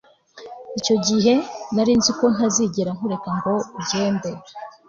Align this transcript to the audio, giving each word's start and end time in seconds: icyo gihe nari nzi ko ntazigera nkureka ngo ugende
icyo 0.79 0.95
gihe 1.07 1.33
nari 1.75 1.91
nzi 1.99 2.11
ko 2.19 2.25
ntazigera 2.33 2.91
nkureka 2.97 3.29
ngo 3.37 3.53
ugende 3.79 4.29